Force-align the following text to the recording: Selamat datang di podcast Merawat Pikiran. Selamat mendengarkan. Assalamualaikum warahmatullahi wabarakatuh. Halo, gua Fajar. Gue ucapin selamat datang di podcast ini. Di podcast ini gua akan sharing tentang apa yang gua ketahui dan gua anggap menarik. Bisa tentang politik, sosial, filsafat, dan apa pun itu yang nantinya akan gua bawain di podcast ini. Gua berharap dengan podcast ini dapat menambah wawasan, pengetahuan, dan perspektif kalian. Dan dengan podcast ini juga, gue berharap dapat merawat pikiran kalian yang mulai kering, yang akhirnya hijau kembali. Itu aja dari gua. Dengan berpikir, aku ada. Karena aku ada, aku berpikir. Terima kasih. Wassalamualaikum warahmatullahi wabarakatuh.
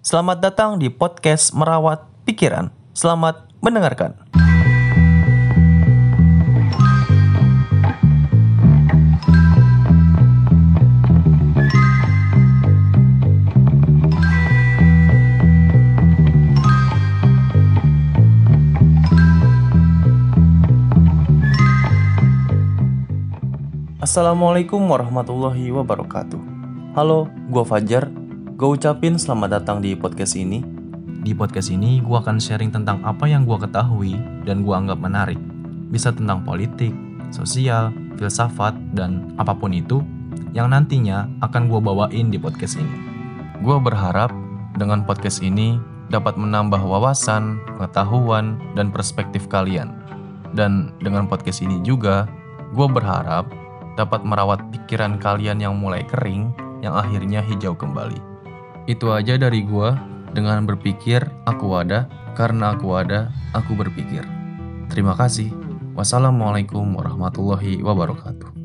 Selamat 0.00 0.40
datang 0.40 0.80
di 0.80 0.88
podcast 0.88 1.52
Merawat 1.52 2.08
Pikiran. 2.24 2.72
Selamat 2.96 3.52
mendengarkan. 3.60 4.16
Assalamualaikum 24.00 24.80
warahmatullahi 24.80 25.68
wabarakatuh. 25.68 26.40
Halo, 26.96 27.28
gua 27.52 27.68
Fajar. 27.68 28.19
Gue 28.60 28.76
ucapin 28.76 29.16
selamat 29.16 29.56
datang 29.56 29.80
di 29.80 29.96
podcast 29.96 30.36
ini. 30.36 30.60
Di 31.24 31.32
podcast 31.32 31.72
ini 31.72 31.96
gua 32.04 32.20
akan 32.20 32.36
sharing 32.36 32.68
tentang 32.68 33.00
apa 33.08 33.24
yang 33.24 33.48
gua 33.48 33.56
ketahui 33.56 34.20
dan 34.44 34.68
gua 34.68 34.84
anggap 34.84 35.00
menarik. 35.00 35.40
Bisa 35.88 36.12
tentang 36.12 36.44
politik, 36.44 36.92
sosial, 37.32 37.88
filsafat, 38.20 38.76
dan 38.92 39.32
apa 39.40 39.56
pun 39.56 39.72
itu 39.72 40.04
yang 40.52 40.76
nantinya 40.76 41.24
akan 41.40 41.72
gua 41.72 41.80
bawain 41.80 42.28
di 42.28 42.36
podcast 42.36 42.76
ini. 42.76 43.00
Gua 43.64 43.80
berharap 43.80 44.28
dengan 44.76 45.08
podcast 45.08 45.40
ini 45.40 45.80
dapat 46.12 46.36
menambah 46.36 46.84
wawasan, 46.84 47.64
pengetahuan, 47.80 48.60
dan 48.76 48.92
perspektif 48.92 49.48
kalian. 49.48 49.88
Dan 50.52 50.92
dengan 51.00 51.24
podcast 51.24 51.64
ini 51.64 51.80
juga, 51.80 52.28
gue 52.76 52.84
berharap 52.92 53.48
dapat 53.96 54.20
merawat 54.20 54.60
pikiran 54.68 55.16
kalian 55.16 55.64
yang 55.64 55.80
mulai 55.80 56.04
kering, 56.04 56.52
yang 56.84 56.92
akhirnya 56.92 57.40
hijau 57.40 57.72
kembali. 57.72 58.29
Itu 58.86 59.12
aja 59.12 59.36
dari 59.40 59.64
gua. 59.64 59.96
Dengan 60.30 60.62
berpikir, 60.62 61.26
aku 61.48 61.74
ada. 61.74 62.06
Karena 62.38 62.78
aku 62.78 62.94
ada, 62.94 63.34
aku 63.50 63.74
berpikir. 63.74 64.22
Terima 64.86 65.18
kasih. 65.18 65.50
Wassalamualaikum 65.98 66.86
warahmatullahi 66.94 67.82
wabarakatuh. 67.82 68.59